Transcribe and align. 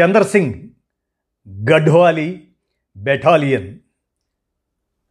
Chandrasingh 0.00 0.54
గఢ్వాలి 1.70 2.48
battalion. 2.96 3.78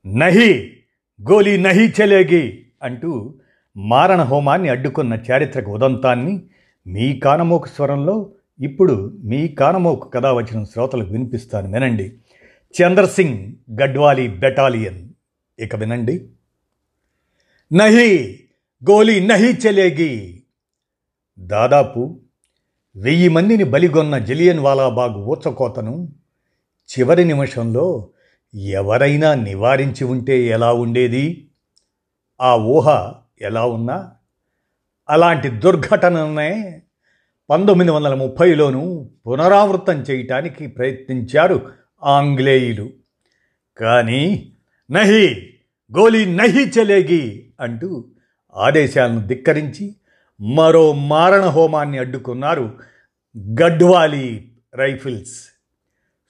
నహి 0.05 0.77
గోలీ 1.21 1.57
నహి 1.57 1.93
చలేగి 2.03 2.65
అంటూ 2.83 3.39
మారణ 3.77 4.23
హోమాన్ని 4.23 4.69
అడ్డుకున్న 4.69 5.13
చారిత్రక 5.31 5.69
ఉదంతాన్ని 5.69 6.43
మీ 6.87 7.19
కానమోకు 7.19 7.67
స్వరంలో 7.67 8.31
ఇప్పుడు 8.59 9.19
మీ 9.23 9.47
కానమోకు 9.47 10.09
కథ 10.09 10.25
వచ్చిన 10.25 10.63
శ్రోతలకు 10.63 11.09
వినిపిస్తాను 11.09 11.71
వినండి. 11.71 12.17
చంద్రసింగ్ 12.81 13.53
గడ్వాలి 13.81 14.27
బెటాలియన్. 14.27 15.09
ఇక 15.59 15.75
వినండి. 15.75 16.29
నహి 17.73 18.39
గోలీ 18.89 19.25
నహి 19.25 19.47
చెలేగి. 19.47 20.43
దాదాపు 21.39 22.21
వెయ్యి 22.97 23.29
మందిని 23.29 23.63
బలిగొన్న 23.63 24.17
జలియన్ 24.17 24.59
వాలాబాగ్ 24.59 25.17
ఊచకోతను 25.17 26.13
చివరి 26.89 27.25
నిమిషంలో 27.25 28.09
ఎవరైనా 28.55 29.33
నివారించి 29.33 30.03
ఉంటే 30.03 30.43
ఎలా 30.43 30.73
ఉండేది? 30.73 31.47
ఆ 32.41 32.55
ఊహ 32.55 33.13
ఎలా 33.41 33.65
ఉన్నా? 33.65 34.11
అలాంటి 35.09 35.49
దుర్ఘటననే 35.49 36.81
పంతొమ్మిది 37.49 37.91
వందల 37.91 38.13
ముప్పైలోనూ 38.13 39.09
పునరావృతం 39.27 40.01
చేయటానికి 40.01 40.67
ప్రయత్నించారు 40.67 41.71
ఆంగ్లేయులు. 42.03 42.89
కానీ 43.77 44.53
నహి 44.91 45.35
గోలీ 45.97 46.25
నహి 46.35 46.69
చలేగి 46.69 47.49
అంటూ 47.59 48.05
ఆదేశాలను 48.55 49.27
ధిక్కరించి 49.27 49.95
మరో 50.41 50.93
మారణ 50.93 51.45
హోమాన్ని 51.45 51.97
అడ్డుకున్నారు 51.97 52.77
గడ్వాలి 53.37 54.51
రైఫిల్స్. 54.75 55.49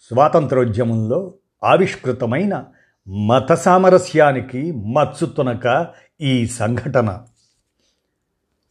స్వాతంత్రోద్యమంలో 0.01 1.33
ఆవిష్కృతమైన 1.63 2.65
మత 3.07 3.53
సామరస్యానికి 3.53 4.71
మత్సుతునక 4.71 5.87
ఈ 6.21 6.47
సంఘటన. 6.47 7.21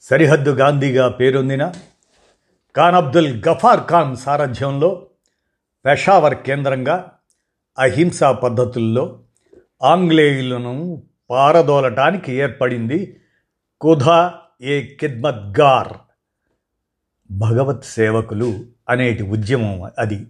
సరిహద్దు 0.02 0.50
గాంధీగా 0.50 1.08
పేరొందిన 1.08 1.72
ఖాన్ 2.76 2.94
అబ్దుల్ 2.94 3.42
గఫార్ 3.48 3.80
ఖాన్ 3.90 4.16
సారథ్యంలో 4.16 5.06
పెషావర్ 5.86 6.34
కేంద్రంగా 6.34 7.10
అహింసా 7.78 8.32
పద్ధతుల్లో 8.32 9.20
ఆంగ్లేయులను 9.82 11.02
పారదోలటానికి 11.30 12.32
ఏర్పడింది 12.32 13.16
కుధా 13.80 14.34
ఏ 14.64 14.80
కిద్మత్గార్ 14.80 15.92
భగవత్ 17.30 17.84
సేవకులు 17.84 18.60
అనేటి 18.88 19.22
ఉద్యమం 19.22 19.90
అది. 19.98 20.26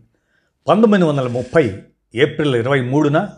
పంతొమ్మిది 0.68 1.04
వందల 1.04 1.26
ముప్పై 1.26 1.78
ఏప్రిల్ 2.14 2.56
ఇరవై 2.56 2.80
మూడున 2.80 3.28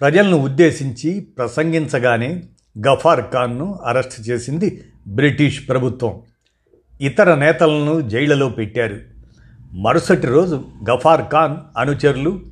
ప్రజలను 0.00 0.36
ఉద్దేశించి 0.36 1.20
ప్రసంగించగానే 1.20 2.42
గఫార్ 2.86 3.20
ఖాన్ను 3.32 3.78
అరెస్ట్ 3.84 4.30
చేసింది 4.30 4.84
బ్రిటిష్ 5.06 5.68
ప్రభుత్వం. 5.68 6.22
ఇతర 7.00 7.34
నేతలను 7.34 8.00
జైళ్ళలో 8.00 8.48
పెట్టారు. 8.48 9.00
మరుసటి 9.72 10.26
రోజు 10.26 10.64
గఫార్ 10.90 11.22
ఖాన్ 11.32 11.56
అనుచరులు 11.78 12.42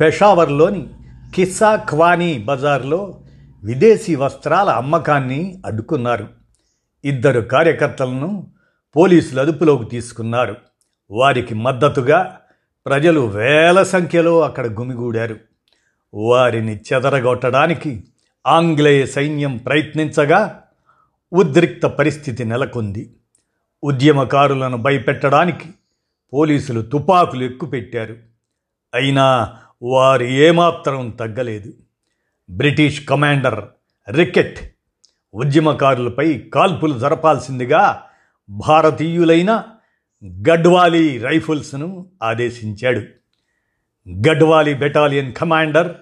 పెషావర్లోని 0.00 0.86
కిస్సా 1.34 1.84
ఖవానీ 1.90 2.38
బజార్లో 2.38 3.20
విదేశీ 3.64 4.14
వస్త్రాల 4.14 4.70
అమ్మకాన్ని 4.70 5.62
అడ్డుకున్నారు. 5.66 6.43
ఇద్దరు 7.04 7.40
కార్యకర్తలను 7.40 8.52
పోలీసులు 8.96 9.40
అదుపులోకి 9.40 9.84
తీసుకున్నారు. 9.84 10.56
వారికి 11.10 11.54
మద్దతుగా 11.54 12.40
ప్రజలు 12.86 13.20
వేల 13.20 13.82
సంఖ్యలో 13.82 14.40
అక్కడ 14.40 14.66
గుమిగూడారు. 14.66 15.36
వారిని 16.14 16.76
చెదరగొట్టడానికి 16.76 18.04
ఆంగ్లేయ 18.46 19.06
సైన్యం 19.06 19.56
ప్రయత్నించగా 19.56 20.62
ఉద్రిక్త 21.32 21.86
పరిస్థితి 21.86 22.44
నెలకొంది. 22.44 23.14
ఉద్యమకారులను 23.84 24.76
భయపెట్టడానికి 24.76 25.68
పోలీసులు 26.32 26.82
తుపాకులు 26.82 27.44
ఎక్కుపెట్టారు. 27.44 28.16
అయినా 28.94 29.56
వారు 29.82 30.24
ఏమాత్రం 30.24 31.10
తగ్గలేదు. 31.10 31.72
బ్రిటిష్ 32.50 33.06
కమాండర్ 33.06 33.64
రికెట్ 34.14 34.73
ఉద్యమకారులపై 35.34 36.38
కాల్పులు 36.38 36.98
జరపాల్సిందిగా 36.98 38.02
భారతీయులైన 38.48 39.62
గడ్వాలీ 40.24 41.18
రైఫిల్స్ను 41.18 42.10
ఆదేశించాడు. 42.22 42.98
గడ్వాలీ 44.28 44.74
బెటాలియన్ 44.74 45.32
కమాండర్ 45.32 45.92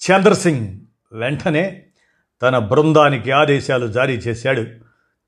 చంద్రసింగ్ 0.00 0.80
వెంటనే 1.12 1.82
తన 2.42 2.58
బృందానికి 2.58 3.30
ఆదేశాలు 3.30 3.86
జారీ 3.86 4.14
చేశాడు. 4.14 4.66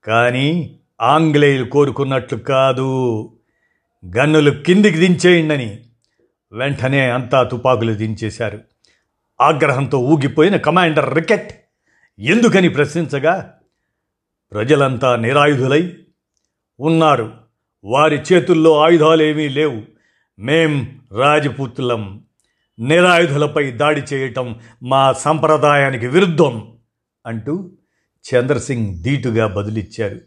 కానీ 0.05 0.79
ఆంగ్లేయులు 1.01 1.65
కోరుకున్నట్లు 1.65 2.37
కాదు. 2.37 3.19
గన్నులు 4.17 4.51
కిందికి 4.51 4.97
దించేయండి 4.97 5.79
వెంటనే 6.51 7.09
అంతా 7.09 7.43
తుపాకులు 7.43 7.93
దించేశారు. 7.93 8.59
ఆగ్రహంతో 9.41 9.97
ఊగిపోయిన 9.97 10.57
కమాండర్ 10.57 11.15
రికెట్ 11.15 11.62
ఎందుకని 12.19 12.69
ప్రశ్నించగా 12.69 13.53
ప్రజలంతా 14.51 15.15
నిరాయుధులై 15.15 15.97
ఉన్నారు. 16.79 17.33
వారి 17.83 18.21
చేతుల్లో 18.33 18.79
ఆయుధాలేమీ 18.79 19.47
లేవు. 19.49 19.81
మేం 20.39 21.01
రాజపుత్రులం. 21.11 22.23
నిరాయుధులపై 22.79 23.71
దాడి 23.71 24.01
చేయటం 24.13 24.59
మా 24.83 25.13
సంప్రదాయానికి 25.13 26.07
విరుద్ధం 26.07 26.77
అంటూ 27.25 27.71
చంద్రసింగ్ 28.35 29.03
ధీటుగా 29.03 29.47
బదులిచ్చారు. 29.47 30.21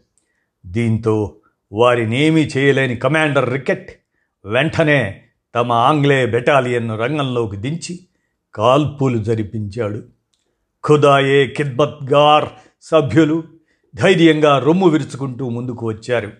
దీంతో 0.65 1.35
వారినేమీ 1.71 2.49
చేయలేని 2.57 2.95
కమాండర్ 2.95 3.53
రికెట్ 3.53 3.91
వెంటనే 4.45 5.23
తమ 5.55 5.71
ఆంగ్లేయ 5.71 6.25
బెటాలియన్ను 6.25 6.97
రంగంలోకి 6.97 7.57
దించి 7.57 7.99
కాల్పులు 8.55 9.17
జరిపించాడు. 9.17 10.16
ఖుదాయే 10.89 11.47
కిద్బత్గార్ 11.47 12.45
సభ్యులు 12.81 13.43
ధైర్యంగా 13.95 14.59
రొమ్ము 14.59 14.87
విరుచుకుంటూ 14.87 15.49
ముందుకు 15.49 15.87
వచ్చారు. 15.87 16.31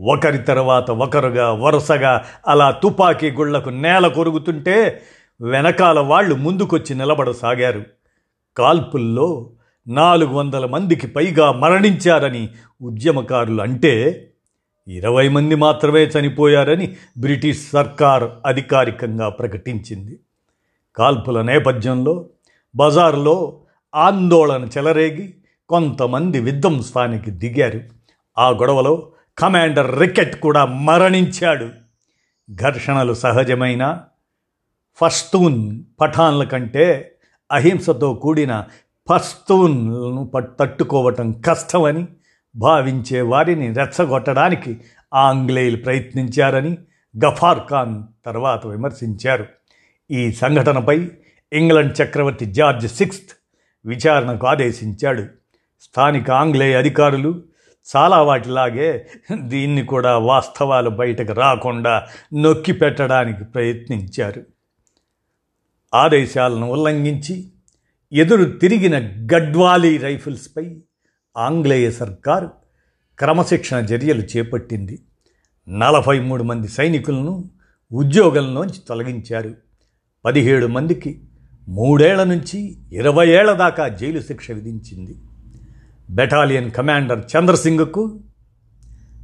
ఒకరి 0.00 0.38
తర్వాత 0.38 0.90
ఒకరుగా 0.90 1.52
వరుసగా 1.52 2.24
అలా 2.48 2.70
తుపాకీ 2.70 3.30
గుళ్ళకు 3.30 3.70
నేల 3.70 4.06
కొరుగుతుంటే 4.06 5.02
వెనకాల 5.40 6.00
వాళ్ళు 6.00 6.34
ముందుకొచ్చి 6.34 6.94
నిలబడసాగారు. 6.94 7.82
కాల్పుల్లో 8.56 9.50
నాలుగు 9.88 10.34
వందల 10.34 10.66
మందికి 10.66 11.06
పైగా 11.06 11.52
మరణించారని 11.52 12.48
ఉద్యమకారులు 12.82 13.62
అంటే 13.62 14.26
ఇరవై 14.88 15.28
మంది 15.28 15.54
మాత్రమే 15.54 16.04
చనిపోయారని 16.04 16.96
బ్రిటిష్ 17.18 17.70
సర్కార్ 17.70 18.24
అధికారికంగా 18.46 19.28
ప్రకటించింది. 19.28 20.18
కాల్పుల 20.96 21.42
నేపథ్యంలో 21.42 22.26
బజార్లో 22.76 23.60
ఆందోళన 23.94 24.68
చెలరేగి 24.78 25.34
కొంతమంది 25.68 26.40
విధ్వంసానికి 26.40 27.30
దిగారు. 27.30 27.80
ఆ 28.38 28.50
గొడవలో 28.50 29.12
కమాండర్ 29.38 29.98
రికెట్ 29.98 30.40
కూడా 30.40 30.64
మరణించాడు. 30.64 31.68
ఘర్షణలు 32.54 33.14
సహజమైన 33.14 34.00
ఫస్తూన్ 35.00 35.82
పఠాన్ల 36.00 36.44
కంటే 36.44 37.14
అహింసతో 37.52 38.14
కూడిన 38.14 38.64
పస్తూన్లను 39.10 40.30
తట్టుకోవటం 40.60 41.32
కష్టమని 41.32 42.06
భావించే 42.56 43.20
వారిని 43.20 43.72
రెచ్చగొట్టడానికి 43.72 44.80
ఆంగ్లేయులు 45.14 45.76
ప్రయత్నించారని 45.76 46.78
గఫార్ 47.24 47.58
ఖాన్ 47.70 48.02
తర్వాత 48.26 48.66
విమర్శించారు. 48.66 49.46
ఈ 50.10 50.32
సంఘటనపై 50.32 51.10
ఇంగ్లండ్ 51.52 52.02
చక్రవర్తి 52.02 52.44
జార్జ్ 52.44 52.88
సిక్స్త్ 52.88 53.43
విచారణకు 53.86 54.46
ఆదేశించాడు. 54.46 55.26
స్థానిక 55.80 56.30
ఆంగ్లేయ 56.30 56.76
అధికారులు 56.76 57.42
చాలా 57.96 58.22
వాటిలాగే 58.22 59.06
దీన్ని 59.40 59.82
కూడా 59.82 60.18
వాస్తవాలు 60.18 60.90
బయటకు 60.90 61.32
రాకుండా 61.32 62.06
నొక్కి 62.34 62.72
పెట్టడానికి 62.72 63.44
ప్రయత్నించారు. 63.44 64.42
ఆదేశాలను 65.94 66.70
ఉల్లంఘించి 66.70 67.50
ఎదురు 68.12 68.44
తిరిగిన 68.44 68.98
గడ్వాలీ 69.34 69.98
రైఫిల్స్పై 69.98 70.76
ఆంగ్లేయ 71.36 71.90
సర్కారు 71.90 72.50
క్రమశిక్షణ 73.18 73.76
చర్యలు 73.76 74.22
చేపట్టింది. 74.22 74.98
నలభై 75.68 76.20
మూడు 76.20 76.42
మంది 76.42 76.68
సైనికులను 76.68 77.44
ఉద్యోగంలోంచి 77.92 78.80
తొలగించారు. 78.88 79.54
పదిహేడు 80.24 80.66
మందికి 80.66 81.20
మూడేళ్ళ 81.68 82.24
నుంచి 82.24 82.78
ఇరవై 82.92 83.28
ఏళ్ళ 83.28 83.52
దాకా 83.52 83.88
జైలు 83.88 84.20
శిక్ష 84.20 84.50
విధించింది. 84.50 85.16
బెటాలియన్ 86.10 86.70
కమాండర్ 86.70 87.24
చంద్రసింగ్కు 87.36 88.20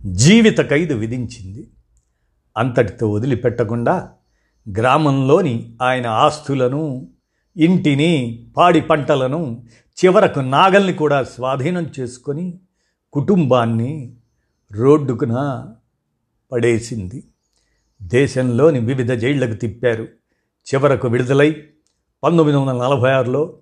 జీవిత 0.07 0.71
ఖైదు 0.71 0.95
విధించింది. 0.95 1.69
అంతటితో 2.57 3.11
వదిలిపెట్టకుండా 3.11 4.11
గ్రామంలోని 4.79 5.77
ఆయన 5.83 6.07
ఆస్తులను 6.07 7.09
ఇంటిని 7.57 8.47
పాడి 8.57 8.81
పంటలను 8.81 9.67
చివరకు 10.05 10.41
నాగల్ని 10.41 10.93
కూడా 10.93 11.23
స్వాధీనం 11.23 11.91
చేసుకొని 12.01 12.61
కుటుంబాన్ని 13.13 14.15
రోడ్డుకున 14.73 15.67
పడేసింది. 16.53 17.25
దేశంలోని 18.03 18.79
వివిధ 18.79 19.13
జైళ్ళకు 19.13 19.55
తిప్పారు. 19.55 20.03
చివరకు 20.75 21.09
విడుదలై 21.09 21.65
పంతొమ్మిది 22.23 22.59
వందల 22.59 22.83
నలభై 22.83 23.11
ఆరులో 23.11 23.53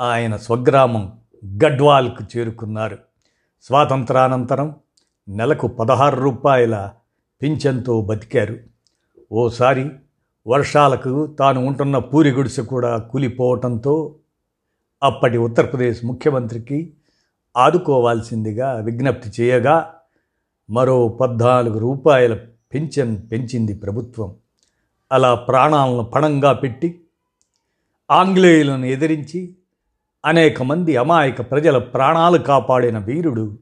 ఆయన 0.00 0.36
స్వగ్రామం 0.36 1.18
గడ్వాల్కు 1.64 2.38
చేరుకున్నారు. 2.38 2.98
స్వాతంత్రానంతరం 3.62 4.76
నెలకు 5.28 5.66
పదహారు 5.66 6.20
రూపాయల 6.20 6.92
పింఛన్తో 7.42 8.00
బతికారు. 8.02 8.56
ఓసారి 9.32 9.90
వర్షాలకు 10.46 11.26
తాను 11.26 11.66
ఉంటున్న 11.66 11.98
పూరి 11.98 12.30
గుడిసె 12.30 12.62
కూడా 12.62 12.98
కూలిపోవటంతో 12.98 14.14
అప్పటి 15.02 15.38
ఉత్తరప్రదేశ్ 15.38 16.04
ముఖ్యమంత్రికి 16.04 16.92
ఆదుకోవాల్సిందిగా 17.56 18.72
విజ్ఞప్తి 18.72 19.42
చేయగా 19.42 19.92
మరో 20.70 21.08
పద్నాలుగు 21.08 21.78
రూపాయల 21.78 22.34
పింఛన్ 22.74 23.16
పెంచింది 23.32 23.74
ప్రభుత్వం. 23.74 24.34
అలా 25.12 25.34
ప్రాణాలను 25.34 26.02
పణంగా 26.02 26.52
పెట్టి 26.52 27.00
ఆంగ్లేయులను 28.10 28.84
ఎదిరించి 28.84 29.54
అనేక 30.24 30.62
మంది 30.62 30.96
అమాయక 30.96 31.50
ప్రజల 31.50 31.78
ప్రాణాలు 31.78 32.38
కాపాడిన 32.38 32.98
వీరుడు 32.98 33.58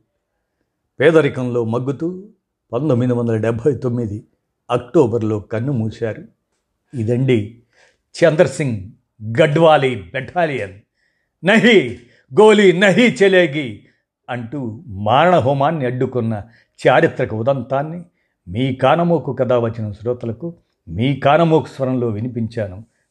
పేదరికంలో 1.01 1.65
మగ్గుతూ 1.65 2.29
పంతొమ్మిది 2.73 3.13
వందల 3.13 3.37
డెబ్భై 3.37 3.73
తొమ్మిది 3.73 4.25
అక్టోబర్లో 4.71 5.41
కన్ను 5.41 5.73
మూశారు. 5.73 6.25
ఇదండి 6.95 7.63
చంద్రసింగ్ 8.15 8.91
గడ్వాలీ 9.41 9.95
బెటాలియన్. 9.95 10.73
నహి 11.45 11.99
గోలీ 12.41 12.73
నహి 12.73 13.17
చెలేగి 13.23 13.87
అంటూ 14.31 14.83
మారణహోమాన్ని 14.87 15.87
అడ్డుకున్న 15.87 16.43
చారిత్రక 16.89 17.35
ఉదంతాన్ని 17.35 18.05
మీ 18.49 18.75
కానమోకు 18.75 19.33
కథ 19.33 19.53
వచ్చిన 19.53 19.93
శ్రోతలకు 19.93 20.55
మీ 20.89 21.17
కానమోకు 21.17 21.69
స్వరంలో 21.69 22.09
వినిపించాను. 22.09 22.85